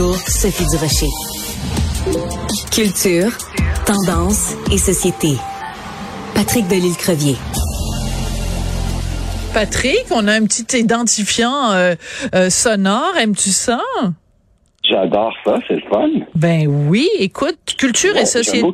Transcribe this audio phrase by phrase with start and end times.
[0.00, 1.08] Sophie Durocher.
[2.70, 3.32] Culture,
[3.84, 5.34] tendance et société.
[6.36, 7.34] Patrick Delisle-Crevier.
[9.52, 11.96] Patrick, on a un petit identifiant euh,
[12.32, 13.16] euh, sonore.
[13.20, 13.80] Aimes-tu ça?
[14.88, 16.08] J'adore ça, c'est le fun.
[16.36, 18.70] Ben oui, écoute, culture et société.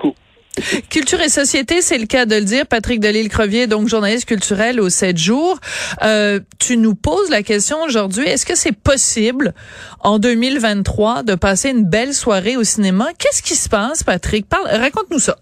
[0.89, 2.66] Culture et société, c'est le cas de le dire.
[2.66, 5.59] Patrick Delisle-Crevier, donc journaliste culturel au 7 jours.
[6.03, 9.53] Euh, tu nous poses la question aujourd'hui, est-ce que c'est possible
[10.00, 13.07] en 2023 de passer une belle soirée au cinéma?
[13.18, 14.48] Qu'est-ce qui se passe, Patrick?
[14.48, 15.36] Parle, raconte-nous ça.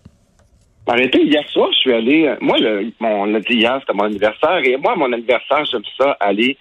[0.86, 2.26] Arrêtez, hier soir, je suis allé.
[2.26, 4.60] euh, Moi, le, mon, on l'a dit hier, c'était mon anniversaire.
[4.64, 6.56] Et moi, mon anniversaire, j'aime ça aller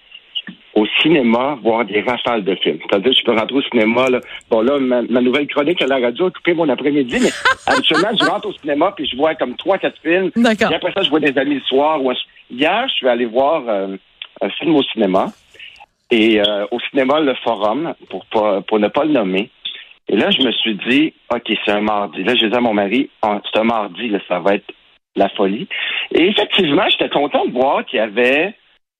[0.74, 2.78] au cinéma voir des rafales de films.
[2.88, 4.08] C'est-à-dire, je peux rentrer au cinéma.
[4.08, 4.20] Là.
[4.50, 7.28] Bon, là, ma, ma nouvelle chronique à la radio a coupé mon après-midi, mais
[7.66, 10.30] habituellement, je rentre au cinéma puis je vois comme trois, quatre films.
[10.34, 10.68] D'accord.
[10.68, 12.02] Puis après ça, je vois des amis le soir.
[12.02, 12.14] Ou un-
[12.50, 13.96] Hier, je suis allé voir euh,
[14.40, 15.26] un film au cinéma.
[16.10, 19.48] Et euh, au cinéma, le Forum, pour, pas, pour ne pas le nommer.
[20.08, 22.22] Et là, je me suis dit, OK, c'est un mardi.
[22.24, 24.70] Là, je disais à mon mari, Ah, c'est un mardi, là, ça va être
[25.16, 25.68] la folie.
[26.14, 28.54] Et effectivement, j'étais content de voir qu'il y avait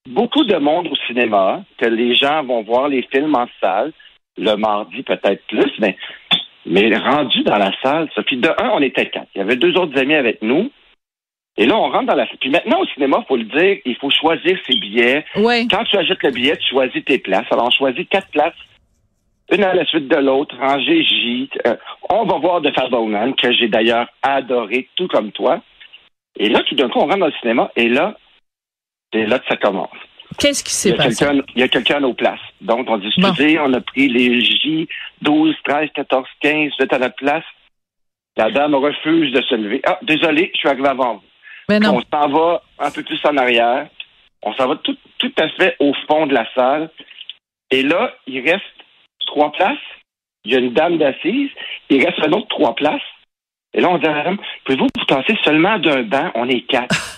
[0.08, 3.92] beaucoup de monde au cinéma, que les gens vont voir les films en salle,
[4.36, 5.96] le mardi peut-être plus, mais,
[6.66, 8.22] mais rendu dans la salle, ça.
[8.22, 9.28] Puis de un, on était quatre.
[9.34, 10.70] Il y avait deux autres amis avec nous.
[11.58, 12.38] Et là, on rentre dans la salle.
[12.40, 15.24] Puis maintenant, au cinéma, faut le dire, il faut choisir ses billets.
[15.36, 15.66] Ouais.
[15.70, 17.46] Quand tu achètes le billet, tu choisis tes places.
[17.50, 18.54] Alors, on choisit quatre places,
[19.52, 21.50] une à la suite de l'autre, rangée J.
[21.66, 21.76] Euh,
[22.08, 25.60] on va voir The Fableman, que j'ai d'ailleurs adoré, tout comme toi.
[26.36, 28.16] Et là, tout d'un coup, on rentre dans le cinéma, et là,
[29.12, 29.90] c'est là que ça commence.
[30.38, 31.26] Qu'est-ce qui s'est passé?
[31.54, 32.40] il y a quelqu'un à nos places.
[32.60, 33.02] Donc, on Bon.
[33.06, 34.88] excusez, on a pris les J
[35.20, 37.44] 12, 13, 14, 15, vous êtes à la place.
[38.36, 39.82] La dame refuse de se lever.
[39.84, 41.22] Ah, désolé, je suis arrivé avant vous.
[41.68, 42.02] Mais On non.
[42.10, 43.88] s'en va un peu plus en arrière.
[44.42, 46.90] On s'en va tout, tout à fait au fond de la salle.
[47.70, 48.64] Et là, il reste
[49.26, 49.76] trois places.
[50.44, 51.50] Il y a une dame d'assise.
[51.90, 53.02] Il reste un autre trois places.
[53.74, 56.30] Et là, on dit à la dame, pouvez-vous vous tasser seulement d'un banc?
[56.34, 56.94] On est quatre.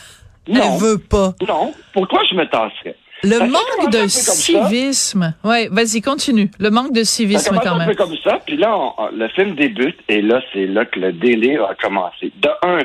[0.49, 1.33] non, Elle veut pas.
[1.47, 1.73] non.
[1.93, 2.97] Pourquoi je me tasserais?
[3.23, 5.35] Le Ça manque de civisme.
[5.45, 6.51] Ouais, vas-y, continue.
[6.59, 7.89] Le manque de Ça civisme quand un même.
[7.89, 11.13] peu comme ça, puis là, on- le film débute, et là, c'est là que le
[11.13, 12.33] délire a commencé.
[12.37, 12.81] De un,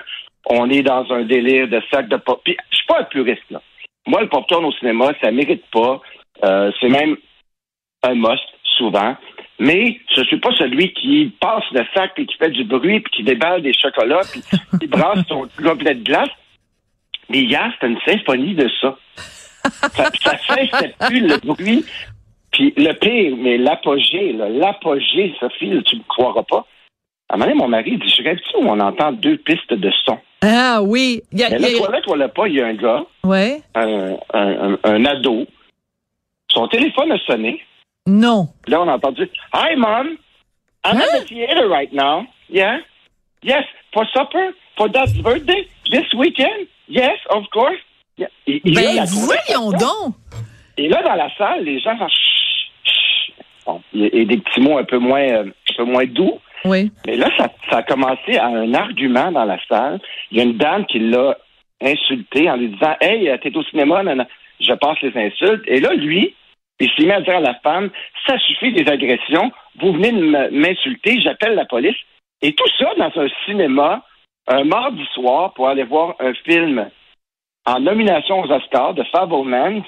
[0.46, 2.40] on est dans un délire de sac de pop.
[2.46, 3.62] Puis, je suis pas un puriste, là.
[4.08, 6.02] Moi, le popcorn au cinéma, ça mérite pas.
[6.46, 7.18] Euh, c'est même
[8.03, 8.44] un must,
[8.78, 9.16] souvent.
[9.59, 13.12] Mais je suis pas celui qui passe le sac, puis qui fait du bruit, puis
[13.12, 14.41] qui déballe des chocolats, puis
[14.80, 16.30] qui brasse son gobelet de glace.
[17.29, 18.97] Mais hier, c'était une symphonie de ça.
[19.94, 21.85] Ça, ça cessait plus le bruit.
[22.51, 26.66] Puis le pire, mais l'apogée, là, l'apogée, Sophie, là, tu me croiras pas.
[27.28, 29.91] À un moment donné, mon mari dit, je rêve-tu où on entend deux pistes de
[30.06, 30.17] son?
[30.41, 31.22] Ah oui.
[31.31, 33.06] Il y a- Mais là, y a- toilette, voilà pas, il y a un gars,
[33.23, 33.61] Ouais.
[33.75, 35.46] un, un, un- un ado.
[36.51, 37.61] Son téléphone a sonné.
[38.07, 38.47] Non.
[38.63, 40.07] Puis là, on a entendu, Hi, Mom.
[40.85, 41.01] I'm Hein?
[41.13, 42.25] at the theater right now.
[42.50, 42.79] Yeah?
[43.44, 43.66] Yes.
[43.94, 44.56] For supper?
[44.78, 45.67] For Dad's birthday?
[45.91, 46.67] This weekend?
[46.90, 47.78] Yes, of course.
[48.18, 50.16] Et- et là, Ben la voyons donc.
[50.78, 53.34] Et là, dans la salle, les gens font chut, chut.
[53.66, 56.06] Bon, il y a- et des petits mots un peu moins, euh, un peu moins
[56.06, 56.40] doux.
[56.66, 56.92] Oui.
[57.06, 60.00] Mais là, ça, ça a commencé à un argument dans la salle.
[60.32, 61.38] Il y a une dame qui l'a
[61.82, 64.26] insulté en lui disant Hey, euh, t'es au cinéma, non.
[64.60, 65.64] je passe les insultes.
[65.68, 66.36] Et là, lui,
[66.82, 67.90] il s'est mis à dire à la femme
[68.28, 71.96] Ça suffit des agressions, vous venez de m'insulter, j'appelle la police.
[72.42, 74.04] Et tout ça dans un cinéma,
[74.50, 76.90] un mardi soir, pour aller voir un film
[77.66, 79.82] en nomination aux Oscars de Fableman.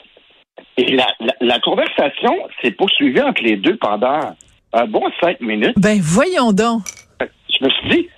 [0.77, 4.35] Et la, la, la conversation s'est poursuivie entre les deux pendant
[4.73, 5.73] un bon cinq minutes.
[5.77, 6.83] Ben voyons donc.
[7.21, 8.09] Je me suis dit,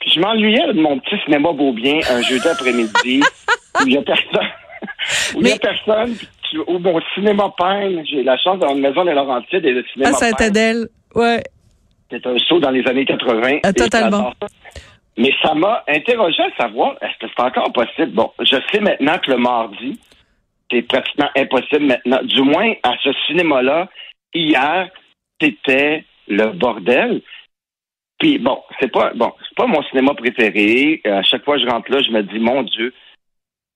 [0.00, 3.20] puis je m'ennuyais de mon petit cinéma Beaubien un jeudi après-midi
[3.80, 4.48] où il y a personne.
[5.34, 6.14] Où il y a Mais- personne,
[6.66, 10.08] où mon cinéma peine, j'ai la chance d'avoir une maison de Laurentides et le cinéma
[10.16, 10.30] À peine.
[10.30, 10.88] Saint-Adèle.
[11.14, 11.42] Ouais.
[12.10, 13.58] C'est un saut dans les années 80.
[13.62, 14.32] Ah, totalement.
[15.20, 18.12] Mais ça m'a interrogé à savoir, est-ce que c'est encore possible?
[18.12, 20.00] Bon, je sais maintenant que le mardi,
[20.70, 22.20] c'est pratiquement impossible maintenant.
[22.22, 23.88] Du moins, à ce cinéma-là,
[24.32, 24.88] hier,
[25.40, 27.20] c'était le bordel.
[28.18, 31.00] Puis bon, c'est pas bon, c'est pas mon cinéma préféré.
[31.06, 32.92] Euh, À chaque fois que je rentre là, je me dis, mon Dieu,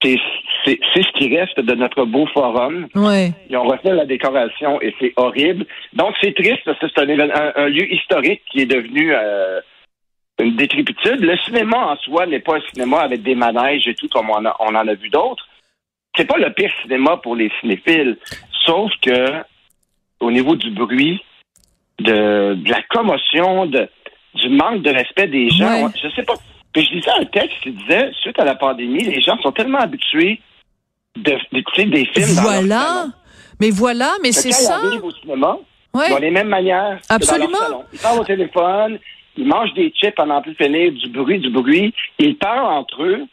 [0.03, 0.19] c'est
[0.67, 2.89] ce qui reste de notre beau forum.
[2.95, 3.33] Ouais.
[3.49, 5.65] Ils ont refait la décoration et c'est horrible.
[5.95, 9.61] Donc, c'est triste parce que c'est un- un lieu historique qui est devenu euh,
[10.41, 11.21] une décrépitude.
[11.21, 14.45] Le cinéma en soi n'est pas un cinéma avec des manèges et tout comme on,
[14.45, 15.47] a- on en a vu d'autres.
[16.17, 18.19] C'est pas le pire cinéma pour les cinéphiles.
[18.65, 19.33] Sauf que,
[20.21, 21.21] au niveau du bruit,
[22.01, 23.89] de, de la commotion, de,
[24.35, 25.93] du manque de respect des gens, Ouais.
[26.03, 26.35] je sais pas.
[26.73, 29.79] Puis je lisais un texte qui disait, suite à la pandémie, les gens sont tellement
[29.79, 30.41] habitués
[31.17, 32.81] de- d'écouter des films dans leur Voilà.
[32.81, 33.13] salon.
[33.61, 34.81] Mais voilà, mais c'est ça.
[34.93, 35.57] ils au cinéma,
[35.95, 36.13] Ouais.
[36.13, 36.99] Ont les mêmes manières.
[37.01, 37.59] que dans leur Absolument.
[37.59, 37.85] salon.
[37.93, 38.99] Ils parlent au téléphone,
[39.37, 41.95] ils mangent des chips pendant plus finir, du bruit, du bruit.
[42.19, 43.27] Ils parlent entre eux.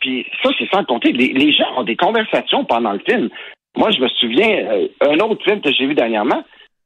[0.00, 1.12] Puis ça, c'est sans compter.
[1.12, 3.28] Les, les gens ont des conversations pendant le film.
[3.76, 6.42] Moi, je me souviens, euh, un autre film que j'ai vu dernièrement,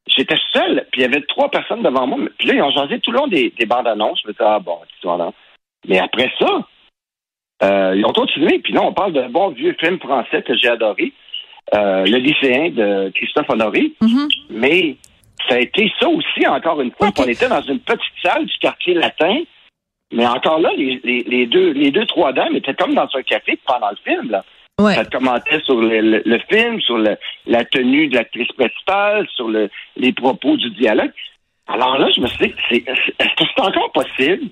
[0.06, 2.19] j'étais seul, puis il y avait trois personnes devant moi.
[2.38, 4.20] Puis là, ils ont jasé tout le long des, des bandes annonces.
[4.22, 5.32] Je me disais, ah bon, cette histoire-là.
[5.86, 6.66] Mais après ça,
[7.62, 8.58] euh, ils ont continué.
[8.58, 11.12] Puis là, on parle d'un bon vieux film français que j'ai adoré,
[11.75, 13.92] euh, Le lycéen de Christophe Honoré.
[14.00, 14.28] Mhm.
[14.50, 14.96] Mais
[15.49, 17.08] ça a été ça aussi, encore une fois.
[17.08, 17.17] Ok.
[17.20, 19.41] On était dans une petite salle du quartier latin.
[20.12, 23.23] Mais encore là, les, les, les deux, les deux, trois dames étaient comme dans un
[23.23, 24.31] café pendant le film.
[24.31, 24.44] Là.
[24.81, 24.94] Ouais.
[24.94, 29.49] Ça commentait sur le, le- le film, sur le- la tenue de l'actrice principale, sur
[29.49, 31.11] le, les propos du dialogue.
[31.67, 34.49] Alors là, je me suis dit, est-ce que c'est encore possible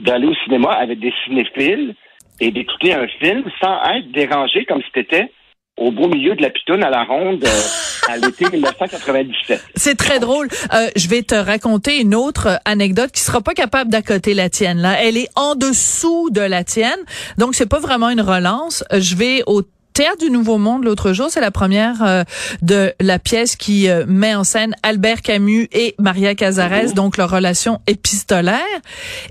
[0.00, 1.94] d'aller au cinéma avec des cinéphiles
[2.40, 5.32] et d'écouter un film sans être dérangé comme si c'était
[5.76, 7.48] au beau milieu de la pitoune à la ronde euh,
[8.08, 9.62] à l'été 1997.
[9.76, 10.48] C'est très drôle.
[10.72, 14.78] Euh, je vais te raconter une autre anecdote qui sera pas capable d'accoter la tienne.
[14.78, 16.98] Là, elle est en dessous de la tienne,
[17.36, 18.82] donc c'est pas vraiment une relance.
[18.92, 19.62] Euh, Je vais au
[19.98, 22.22] Théâtre du Nouveau Monde l'autre jour, c'est la première euh,
[22.62, 27.28] de la pièce qui euh, met en scène Albert Camus et Maria Cazares, donc leur
[27.28, 28.60] relation épistolaire.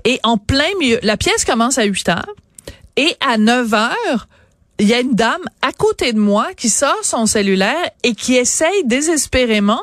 [0.04, 2.34] Et en plein milieu, la pièce commence à 8 heures
[2.98, 4.28] et à 9 heures,
[4.78, 8.36] il y a une dame à côté de moi qui sort son cellulaire et qui
[8.36, 9.82] essaye désespérément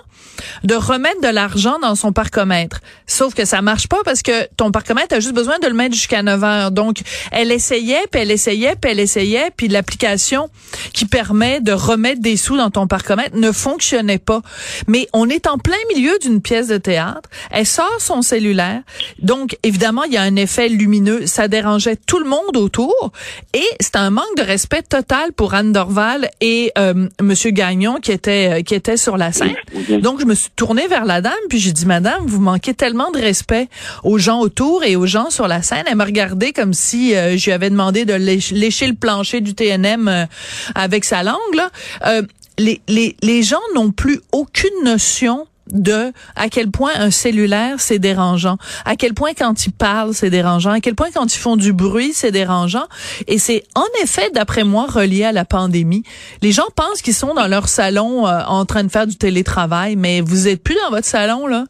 [0.63, 2.81] de remettre de l'argent dans son parcomètre.
[3.07, 5.95] Sauf que ça marche pas parce que ton parcomètre a juste besoin de le mettre
[5.95, 6.71] jusqu'à 9 heures.
[6.71, 6.99] Donc,
[7.31, 10.49] elle essayait, puis elle essayait, puis elle essayait, puis l'application
[10.93, 14.41] qui permet de remettre des sous dans ton parcomètre ne fonctionnait pas.
[14.87, 17.29] Mais on est en plein milieu d'une pièce de théâtre.
[17.51, 18.81] Elle sort son cellulaire.
[19.19, 21.25] Donc, évidemment, il y a un effet lumineux.
[21.25, 23.11] Ça dérangeait tout le monde autour.
[23.53, 28.11] Et c'est un manque de respect total pour Anne Dorval et euh, Monsieur Gagnon qui
[28.11, 29.55] était, qui était sur la scène.
[30.01, 33.11] Donc, je me suis tournée vers la dame, puis j'ai dit, Madame, vous manquez tellement
[33.11, 33.67] de respect
[34.03, 35.83] aux gens autour et aux gens sur la scène.
[35.87, 39.53] Elle m'a regardé comme si euh, je lui avais demandé de lécher le plancher du
[39.53, 40.25] TNM euh,
[40.73, 41.37] avec sa langue.
[41.53, 41.69] Là.
[42.07, 42.23] Euh,
[42.57, 47.99] les, les, les gens n'ont plus aucune notion de à quel point un cellulaire c'est
[47.99, 51.55] dérangeant, à quel point quand ils parlent c'est dérangeant, à quel point quand ils font
[51.55, 52.85] du bruit c'est dérangeant
[53.27, 56.03] et c'est en effet d'après moi relié à la pandémie.
[56.41, 59.95] Les gens pensent qu'ils sont dans leur salon euh, en train de faire du télétravail
[59.95, 61.65] mais vous êtes plus dans votre salon là.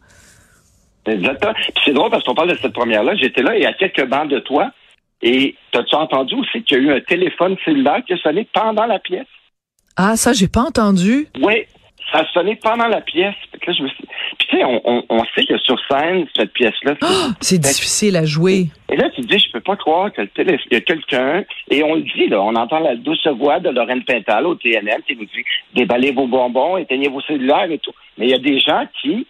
[1.05, 1.53] Exactement.
[1.83, 3.15] C'est drôle parce qu'on parle de cette première-là.
[3.15, 4.71] J'étais là et à quelques bancs de toi.
[5.21, 8.85] Et as-tu entendu aussi qu'il y a eu un téléphone cellulaire qui a sonné pendant
[8.85, 9.27] la pièce?
[9.97, 11.27] Ah ça j'ai pas entendu.
[11.41, 11.65] Oui,
[12.11, 13.35] ça a sonné pendant la pièce.
[13.51, 14.03] Fait que là, je me suis...
[14.37, 17.57] Puis tu sais, on, on, on sait que sur scène, cette pièce-là, c'est- Ah, c'est
[17.59, 18.67] difficile à jouer.
[18.89, 20.57] Et là, tu te dis, je peux pas croire que le télé...
[20.69, 23.69] il y a quelqu'un, et on le dit, là, on entend la douce voix de
[23.69, 25.43] Lorraine Pintal au TNM qui nous dit,
[25.73, 27.93] déballez vos bonbons, éteignez vos cellulaires et tout.
[28.17, 29.25] Mais il y a des gens qui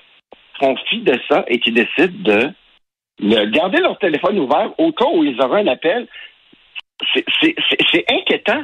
[0.60, 2.50] font fi de ça et qui décident de
[3.20, 6.08] le- garder leur téléphone ouvert au cas où ils auraient un appel.
[7.14, 8.64] C'est- C'est c'est- c'est inquiétant.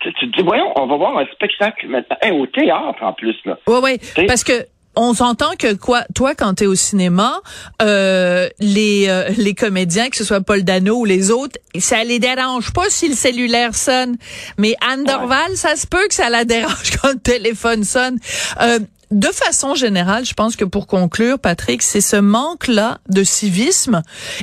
[0.00, 2.16] Tu, tu te dis, voyons, on va voir un spectacle maintenant.
[2.20, 3.58] Hey, au théâtre, en plus, là.
[3.66, 3.98] Ouais, ouais.
[3.98, 4.66] T'sais- Parce que
[5.00, 7.40] on s'entend que quoi, toi, quand t'es au cinéma,
[7.82, 12.18] euh, les euh, les comédiens, que ce soit Paul Dano ou les autres, ça les
[12.18, 14.16] dérange pas si le cellulaire sonne.
[14.56, 18.18] Mais Anne Dorval, ça se peut que ça la dérange quand le téléphone sonne.
[18.60, 18.80] Euh,
[19.10, 24.02] de façon générale, je pense que pour conclure, Patrick, c'est ce manque-là de civisme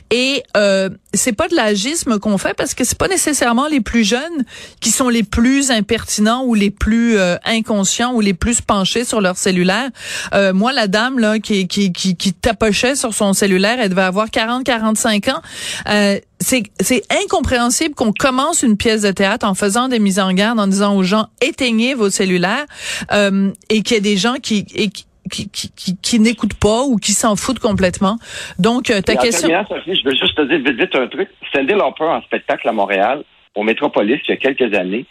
[0.10, 4.04] et euh, c'est pas de l'agisme qu'on fait parce que c'est pas nécessairement les plus
[4.04, 4.46] jeunes
[4.80, 9.22] qui sont les plus impertinents ou les plus euh, inconscients ou les plus penchés sur
[9.22, 9.90] leur cellulaire.
[10.34, 14.02] Euh, moi, la dame là qui qui qui, qui tapochait sur son cellulaire, elle devait
[14.02, 15.42] avoir 40-45 ans.
[15.90, 20.60] Euh, c'est incompréhensible qu'on commence une pièce de théâtre en faisant des mises en garde
[20.60, 22.66] en disant aux gens éteignez vos cellulaires
[23.12, 24.90] euh, et qu'il y a des gens qui et
[25.32, 28.18] qui qui, qui, n'écoutent pas ou qui s'en foutent complètement.
[28.60, 29.50] Donc, euh, ta en question...
[29.68, 31.30] Sophie, je veux juste te dire vite, vite un truc.
[31.54, 33.24] Cindy Lauper en spectacle à Montréal,
[33.56, 35.06] au Métropolis, il y a quelques années.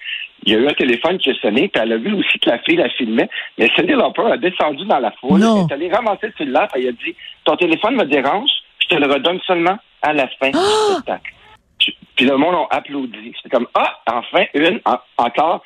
[0.47, 2.50] Il y a eu un téléphone qui a sonné, puis elle a vu aussi que
[2.50, 3.30] la fille la filmait.
[3.59, 5.40] Mais Cindy Lauper a descendu dans la foule.
[5.40, 5.66] Non.
[5.71, 8.88] Elle est allée ramasser le cellulaire, puis elle a dit Ton téléphone me dérange, je
[8.88, 10.59] te le redonne seulement à la fin du
[10.92, 11.33] spectacle.
[11.78, 13.33] Puis- Puis le monde a applaudi.
[13.37, 15.62] C'était comme Ah, enfin, une, en- encore.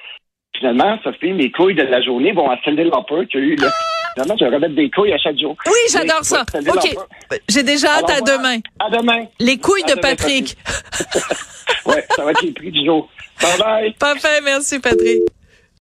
[0.56, 3.68] Finalement, Sophie, mes couilles de la journée vont à Cindy Lauper qui a eu le.
[4.18, 5.56] Finalement, je vais remettre des couilles à chaque jour.
[5.64, 6.42] Oui, j'adore ça.
[6.42, 6.96] OK.
[7.48, 8.36] J'ai déjà hâte Alors, à voilà.
[8.36, 8.60] demain.
[8.80, 9.26] À demain.
[9.38, 10.56] Les couilles À de demain, Patrick.
[11.86, 13.08] Ouais, ça va être les prix du jour.
[13.40, 13.92] Bye bye.
[13.98, 14.40] Parfait.
[14.42, 15.22] Merci, Patrick.